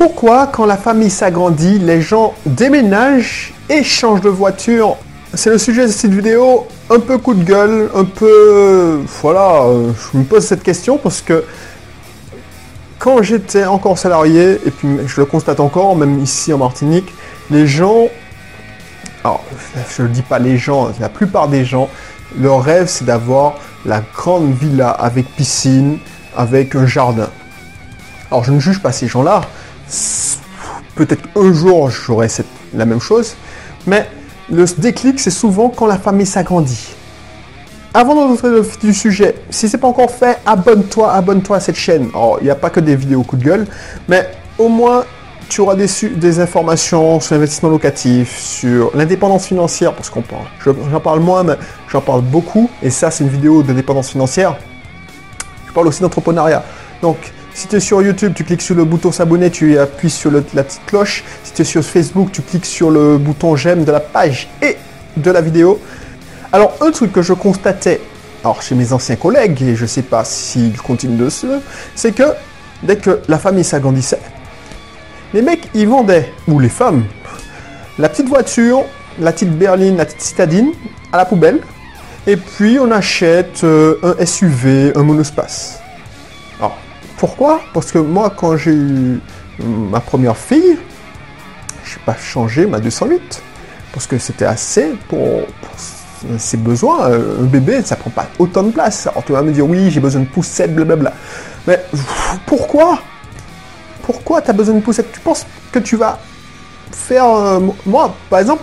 [0.00, 4.96] Pourquoi, quand la famille s'agrandit, les gens déménagent et changent de voiture?
[5.34, 6.66] C'est le sujet de cette vidéo.
[6.88, 9.02] Un peu coup de gueule, un peu...
[9.20, 11.44] Voilà, euh, je me pose cette question parce que
[12.98, 17.12] quand j'étais encore salarié, et puis je le constate encore, même ici en Martinique,
[17.50, 18.08] les gens...
[19.22, 19.44] Alors,
[19.94, 21.90] je ne dis pas les gens, la plupart des gens,
[22.40, 25.98] leur rêve c'est d'avoir la grande villa avec piscine,
[26.34, 27.28] avec un jardin.
[28.30, 29.42] Alors je ne juge pas ces gens-là.
[30.94, 32.28] Peut-être un jour j'aurai
[32.74, 33.34] la même chose.
[33.86, 34.06] Mais
[34.50, 36.94] le déclic, c'est souvent quand la famille s'agrandit.
[37.92, 41.76] Avant d'entrer dans du sujet, si ce n'est pas encore fait, abonne-toi, abonne-toi à cette
[41.76, 42.08] chaîne.
[42.14, 43.66] Alors, il n'y a pas que des vidéos coup de gueule,
[44.08, 45.04] mais au moins
[45.48, 50.44] tu auras des, des informations sur l'investissement locatif, sur l'indépendance financière, parce qu'on parle.
[50.64, 51.54] J'en parle moins, mais
[51.88, 54.56] j'en parle beaucoup, et ça, c'est une vidéo d'indépendance financière.
[55.66, 56.62] Je parle aussi d'entrepreneuriat.
[57.02, 57.16] Donc,
[57.54, 60.40] si tu es sur YouTube, tu cliques sur le bouton s'abonner, tu appuies sur la
[60.40, 61.24] petite cloche.
[61.44, 64.76] Si tu es sur Facebook, tu cliques sur le bouton j'aime de la page et
[65.16, 65.80] de la vidéo.
[66.52, 68.00] Alors, un truc que je constatais,
[68.42, 71.46] alors chez mes anciens collègues, et je ne sais pas s'ils continuent de ce,
[71.94, 72.24] c'est que
[72.82, 74.20] dès que la famille s'agrandissait,
[75.32, 77.04] les mecs, ils vendaient, ou les femmes,
[77.98, 78.84] la petite voiture,
[79.20, 80.72] la petite berline, la petite citadine,
[81.12, 81.60] à la poubelle,
[82.26, 85.79] et puis on achète euh, un SUV, un monospace.
[87.20, 87.60] Pourquoi?
[87.74, 89.20] Parce que moi, quand j'ai eu
[89.58, 90.78] ma première fille,
[91.84, 93.42] je n'ai pas changé ma 208.
[93.92, 95.42] Parce que c'était assez pour,
[96.38, 97.12] ses besoins.
[97.12, 99.06] Un bébé, ça prend pas autant de place.
[99.06, 101.12] Alors tu vas me dire, oui, j'ai besoin de poussette, blablabla.
[101.66, 101.84] Mais
[102.46, 102.98] pourquoi?
[104.02, 106.18] Pourquoi tu as besoin de poussette Tu penses que tu vas
[106.90, 107.26] faire...
[107.26, 108.62] Euh, moi, par exemple,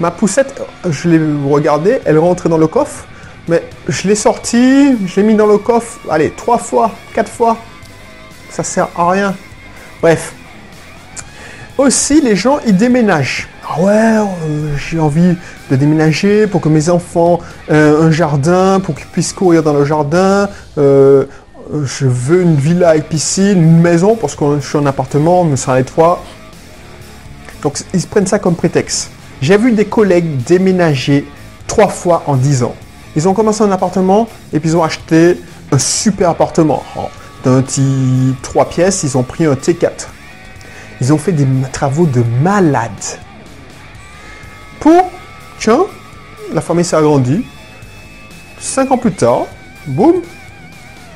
[0.00, 3.04] ma poussette, je l'ai regardée, elle rentrait dans le coffre.
[3.46, 7.58] Mais je l'ai sortie, je l'ai mis dans le coffre, allez, trois fois, quatre fois
[8.50, 9.34] ça sert à rien.
[10.02, 10.34] Bref.
[11.78, 13.48] Aussi, les gens, ils déménagent.
[13.66, 15.34] Ah ouais, euh, j'ai envie
[15.70, 19.84] de déménager pour que mes enfants aient un jardin, pour qu'ils puissent courir dans le
[19.84, 20.48] jardin.
[20.76, 21.24] Euh,
[21.84, 25.56] je veux une villa avec piscine, une maison, parce que je suis en appartement, me
[25.56, 26.22] sert étroit.
[27.62, 29.10] Donc, ils prennent ça comme prétexte.
[29.40, 31.26] J'ai vu des collègues déménager
[31.66, 32.74] trois fois en dix ans.
[33.16, 35.40] Ils ont commencé un appartement et puis ils ont acheté
[35.72, 36.82] un super appartement
[37.44, 40.08] d'un petit 3 pièces, ils ont pris un T4.
[41.00, 42.90] Ils ont fait des travaux de malade.
[44.80, 45.10] Pour,
[45.58, 45.84] tiens,
[46.52, 47.44] la famille s'est agrandie.
[48.58, 49.46] Cinq ans plus tard,
[49.86, 50.16] boum,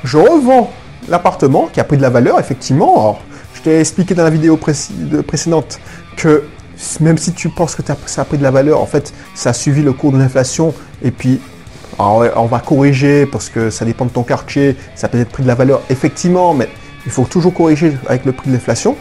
[0.03, 0.71] je revends
[1.07, 3.19] l'appartement qui a pris de la valeur, effectivement.
[3.53, 5.79] je t'ai expliqué dans la vidéo précédente
[6.17, 6.43] que
[6.99, 9.53] même si tu penses que ça a pris de la valeur, en fait, ça a
[9.53, 11.39] suivi le cours de l'inflation et puis
[11.99, 15.47] on va corriger parce que ça dépend de ton quartier, ça peut être pris de
[15.47, 16.69] la valeur, effectivement, mais
[17.05, 18.95] il faut toujours corriger avec le prix de l'inflation.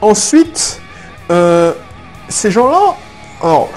[0.00, 0.80] Ensuite,
[1.30, 1.72] euh,
[2.28, 2.96] ces gens-là,
[3.42, 3.68] alors,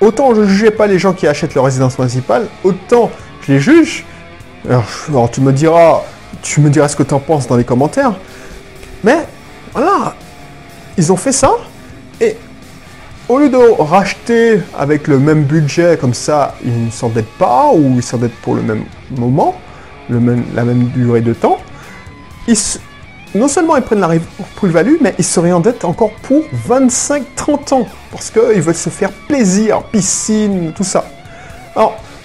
[0.00, 3.10] autant je ne jugeais pas les gens qui achètent leur résidence principale, autant
[3.42, 4.04] je les juge.
[4.68, 6.02] Alors, tu me diras,
[6.42, 8.14] tu me diras ce que tu en penses dans les commentaires.
[9.02, 9.26] Mais
[9.72, 10.14] voilà,
[10.96, 11.52] ils ont fait ça
[12.20, 12.36] et
[13.28, 17.94] au lieu de racheter avec le même budget, comme ça, ils ne s'endettent pas ou
[17.96, 19.54] ils s'endettent pour le même moment,
[20.08, 21.58] la même durée de temps,
[23.34, 24.08] non seulement ils prennent la
[24.56, 29.82] plus-value, mais ils se réendettent encore pour 25-30 ans, parce qu'ils veulent se faire plaisir,
[29.82, 31.04] piscine, tout ça.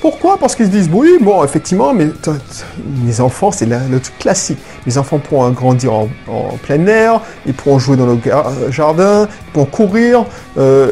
[0.04, 0.38] Pourquoi?
[0.38, 2.10] Parce qu'ils se disent, oui, bon, effectivement, mais
[3.06, 4.58] mes enfants, c'est le, truc classique.
[4.86, 6.10] Les enfants pourront grandir en,
[6.62, 8.20] plein air, ils pourront jouer dans le
[8.70, 10.26] jardin, ils pourront courir.
[10.58, 10.92] Euh,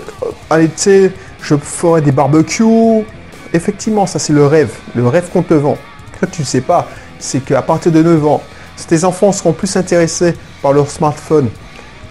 [0.57, 1.11] l'été,
[1.41, 3.03] je ferai des barbecues.
[3.51, 5.77] Effectivement, ça c'est le rêve, le rêve qu'on te vend.
[6.21, 6.87] Que tu ne sais pas,
[7.19, 8.41] c'est qu'à partir de 9 ans,
[8.87, 11.49] tes enfants seront plus intéressés par leur smartphone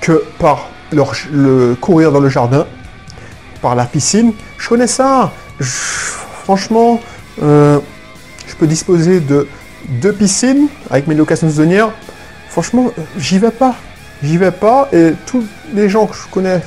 [0.02, 2.66] que par leur, le courir dans le jardin,
[3.62, 4.34] par la piscine.
[4.58, 5.32] Je connais ça.
[6.50, 6.98] Franchement,
[7.44, 7.78] euh,
[8.48, 9.46] je peux disposer de
[10.02, 11.92] deux piscines avec mes locations saisonnières.
[12.48, 13.76] Franchement, j'y vais pas.
[14.20, 14.88] J'y vais pas.
[14.92, 16.60] Et tous les gens que je connais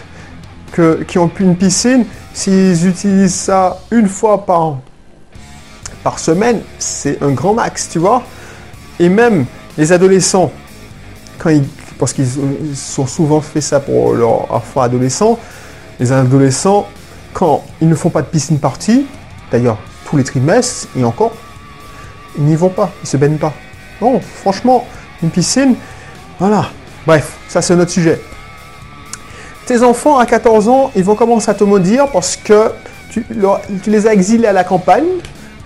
[1.05, 4.77] qui ont une piscine, s'ils utilisent ça une fois par,
[6.01, 8.23] par semaine, c'est un grand max, tu vois.
[9.01, 9.45] Et même
[9.77, 10.49] les adolescents,
[11.99, 12.29] parce qu'ils
[12.73, 15.37] sont souvent fait ça pour leurs enfants adolescents,
[15.99, 16.87] les adolescents,
[17.33, 19.05] quand ils ne font pas de piscine partie,
[19.53, 21.31] D'ailleurs, tous les trimestres, et encore,
[22.35, 23.53] ils n'y vont pas, ils se baignent pas.
[24.01, 24.87] Non, franchement,
[25.21, 25.75] une piscine,
[26.39, 26.71] voilà.
[27.05, 28.19] Bref, ça c'est notre sujet.
[29.67, 32.71] Tes enfants à 14 ans, ils vont commencer à te maudire parce que
[33.11, 33.23] tu,
[33.85, 35.05] les as exilés à la campagne.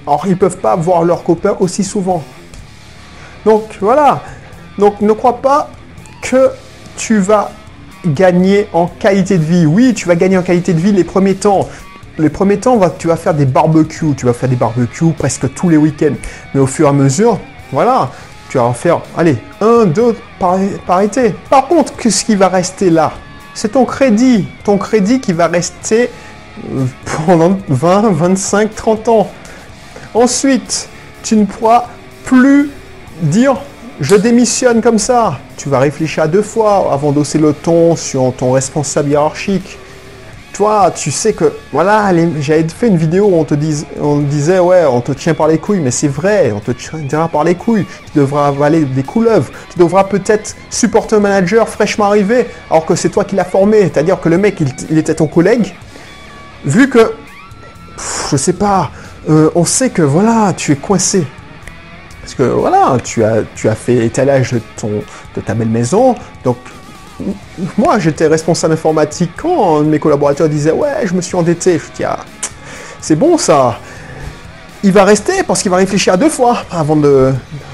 [0.06, 2.25] Alors, ils ne peuvent pas voir leurs copains aussi souvent.
[3.45, 4.22] Donc, voilà.
[4.78, 5.69] Donc, ne crois pas
[6.22, 6.51] que
[6.98, 7.51] tu vas
[8.06, 9.66] gagner en qualité de vie.
[9.66, 11.69] Oui, tu vas gagner en qualité de vie les premiers temps.
[12.19, 14.16] Les premiers temps, tu vas faire des barbecues.
[14.16, 16.16] Tu vas faire des barbecues presque tous les week-ends.
[16.54, 17.40] Mais au fur et à mesure,
[17.72, 18.10] voilà,
[18.50, 21.36] tu vas en faire, allez, un, deux par, par été.
[21.50, 23.14] Par contre, qu'est-ce qui va rester là?
[23.54, 24.48] C'est ton crédit.
[24.64, 26.10] Ton crédit qui va rester
[26.74, 26.86] euh,
[27.25, 29.30] pendant 20, 25, 30 ans.
[30.14, 30.90] Ensuite,
[31.24, 31.86] tu ne pourras
[32.24, 32.72] plus
[33.22, 33.58] dire
[34.00, 35.40] je démissionne comme ça.
[35.58, 39.78] Tu vas réfléchir à deux fois avant d'osser le ton sur ton responsable hiérarchique.
[40.57, 43.54] Toi, tu sais que, voilà, j'avais fait une vidéo où on te,
[44.01, 47.27] on disait, ouais, on te tient par les couilles, mais c'est vrai, on te tiendra
[47.27, 47.86] par les couilles.
[48.12, 49.51] Tu devras avaler des couleuvres.
[49.71, 53.81] Tu devras peut-être supporter un manager fraîchement arrivé, alors que c'est toi qui l'as formé.
[53.81, 54.59] C'est-à-dire que le mec,
[54.89, 55.75] il, était ton collègue.
[56.65, 57.13] Vu que,
[58.31, 58.89] je sais pas,
[59.30, 61.27] euh, on sait que, voilà, tu es coincé
[62.19, 65.01] parce que voilà, tu as, tu as fait étalage de, ton,
[65.36, 66.13] de ta belle maison.
[66.44, 66.57] Donc,
[67.78, 71.80] moi, j'étais responsable informatique quand mes collaborateurs disaient Ouais, je me suis endetté.
[71.80, 72.19] Je dis Ah,
[73.02, 73.80] c'est bon ça.
[74.84, 77.34] Il va rester parce qu'il va réfléchir à deux fois avant de.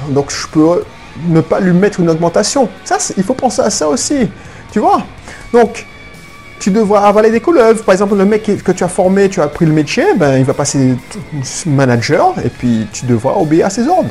[0.09, 0.83] Donc, je peux
[1.27, 2.69] ne pas lui mettre une augmentation.
[2.85, 4.29] Ça, il faut penser à ça aussi.
[4.71, 5.03] Tu vois
[5.51, 5.85] Donc,
[6.59, 7.83] tu devras avaler des couleuvres.
[7.83, 10.45] Par exemple, le mec que tu as formé, tu as appris le métier, ben, il
[10.45, 10.95] va passer
[11.65, 14.09] manager et puis tu devras obéir à ses ordres.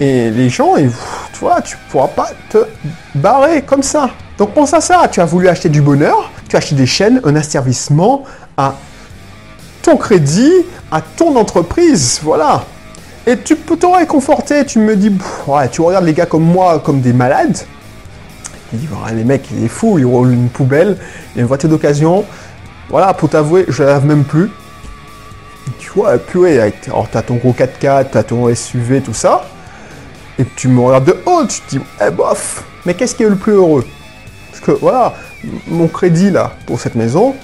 [0.00, 2.58] Et les gens, tu vois, tu pourras pas te
[3.14, 4.10] barrer comme ça.
[4.38, 5.08] Donc pense à ça.
[5.10, 8.24] Tu as voulu acheter du bonheur, tu acheté des chaînes, un asservissement
[8.56, 8.74] à
[9.82, 10.52] ton crédit,
[10.90, 12.20] à ton entreprise.
[12.22, 12.64] Voilà.
[13.26, 14.64] Et tu peux te réconforter.
[14.66, 15.12] Tu me dis,
[15.72, 17.58] tu regardes les gars comme moi comme des malades.
[18.70, 20.96] Tu dis, les mecs, il est fou, il roule une poubelle,
[21.34, 22.24] il a une voiture d'occasion.
[22.88, 24.50] Voilà, pour t'avouer, je la lave même plus.
[25.78, 29.46] Tu vois, puis ouais, alors t'as ton gros 4x4, t'as ton SUV, tout ça
[30.38, 33.28] et tu me regardes de haut, tu te dis, eh bof, mais qu'est-ce qui est
[33.28, 33.84] le plus heureux?
[34.72, 35.14] Voilà,
[35.66, 37.34] mon crédit là, pour cette maison,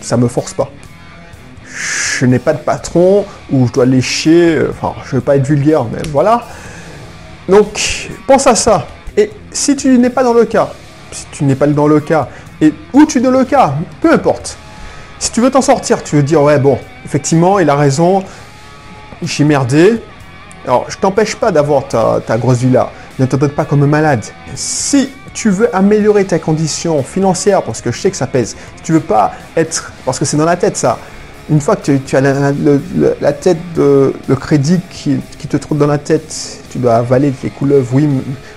[0.00, 0.70] ça me force pas.
[2.18, 5.46] Je n'ai pas de patron où je dois lécher, euh, enfin, je veux pas être
[5.46, 6.46] vulgaire, mais voilà.
[7.48, 8.86] Donc, pense à ça.
[9.16, 10.70] Et si tu n'es pas dans le cas,
[11.10, 12.28] si tu n'es pas dans le cas,
[12.60, 14.56] et où tu es dans le cas, peu importe.
[15.18, 18.22] Si tu veux t'en sortir, tu veux dire, ouais, bon, effectivement, il a raison,
[19.22, 20.00] j'ai merdé,
[20.64, 22.90] alors, je t'empêche pas d'avoir ta, grosse villa.
[23.18, 24.24] Ne te donne pas comme un malade.
[24.54, 28.92] Si tu veux améliorer ta condition financière, parce que je sais que ça pèse, tu
[28.92, 30.98] veux pas être, parce que c'est dans la tête ça,
[31.50, 35.18] une fois que tu, as la, tête de le crédit qui,
[35.48, 37.94] te trouve dans la tête, tu dois avaler les couleuvres.
[37.94, 38.08] Oui,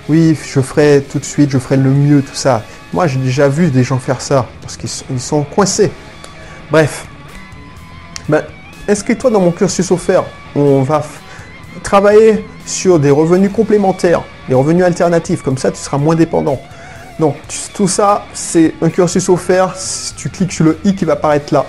[0.08, 2.62] oui, je ferai tout de suite, je ferai le mieux, tout ça.
[2.94, 5.92] Moi, j'ai déjà vu des gens faire ça parce qu'ils sont coincés.
[6.72, 7.06] Bref,
[8.30, 8.44] ben,
[8.88, 10.24] inscris-toi dans mon cursus offert.
[10.56, 11.04] On va
[11.84, 16.60] travailler sur des revenus complémentaires, des revenus alternatifs, comme ça tu seras moins dépendant.
[17.20, 17.36] Donc
[17.74, 21.54] tout ça, c'est un cursus offert si tu cliques sur le i qui va apparaître
[21.54, 21.66] là,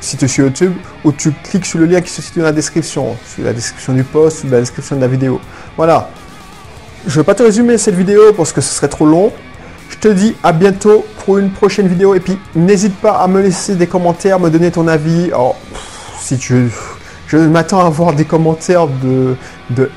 [0.00, 0.72] si tu es sur YouTube,
[1.04, 3.92] ou tu cliques sur le lien qui se situe dans la description, sur la description
[3.92, 5.40] du post, ou la description de la vidéo.
[5.76, 6.08] Voilà.
[7.06, 9.32] Je ne vais pas te résumer cette vidéo parce que ce serait trop long.
[9.88, 13.40] Je te dis à bientôt pour une prochaine vidéo et puis n'hésite pas à me
[13.40, 15.26] laisser des commentaires, me donner ton avis.
[15.26, 15.56] Alors,
[16.20, 16.70] si tu
[17.28, 19.36] je m'attends à voir des commentaires de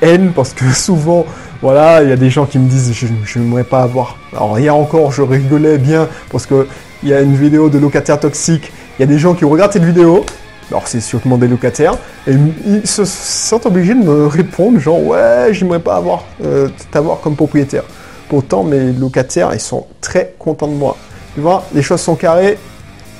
[0.02, 1.26] haine parce que souvent,
[1.62, 4.16] voilà, il y a des gens qui me disent je n'aimerais pas avoir.
[4.32, 6.66] Alors, hier encore, je rigolais bien parce que
[7.04, 8.72] il y a une vidéo de locataires toxiques.
[8.98, 10.24] Il y a des gens qui regardent cette vidéo.
[10.70, 11.94] Alors, c'est sûrement des locataires.
[12.26, 12.34] Et
[12.66, 17.36] ils se sentent obligés de me répondre genre ouais, j'aimerais pas avoir euh, t'avoir comme
[17.36, 17.84] propriétaire.
[18.28, 20.96] Pourtant, mes locataires, ils sont très contents de moi.
[21.34, 22.58] Tu vois, les choses sont carrées.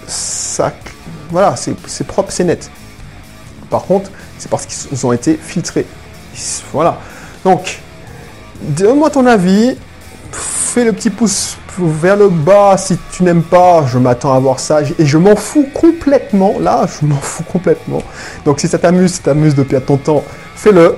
[0.08, 0.72] Ça,
[1.30, 2.70] voilà, c'est propre, c'est net.
[3.70, 5.86] Par contre, c'est parce qu'ils ont été filtrés.
[6.72, 6.98] Voilà.
[7.44, 7.80] Donc,
[8.62, 9.76] donne-moi ton avis.
[10.32, 13.84] Fais le petit pouce vers le bas si tu n'aimes pas.
[13.86, 14.80] Je m'attends à voir ça.
[14.98, 16.54] Et je m'en fous complètement.
[16.60, 18.02] Là, je m'en fous complètement.
[18.44, 20.96] Donc, si ça t'amuse, si t'amuse de perdre ton temps, fais-le.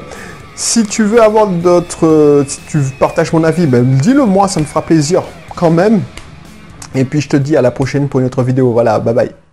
[0.55, 2.45] Si tu veux avoir d'autres.
[2.47, 5.23] Si tu partages mon avis, ben, dis-le moi, ça me fera plaisir
[5.57, 6.01] quand même.
[6.95, 8.73] Et puis, je te dis à la prochaine pour une autre vidéo.
[8.73, 9.44] Voilà, bye bye.